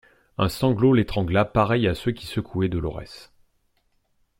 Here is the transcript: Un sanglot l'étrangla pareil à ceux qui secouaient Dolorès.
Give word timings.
Un 0.39 0.49
sanglot 0.49 0.93
l'étrangla 0.95 1.45
pareil 1.45 1.87
à 1.87 1.93
ceux 1.93 2.11
qui 2.11 2.25
secouaient 2.25 2.69
Dolorès. 2.69 3.31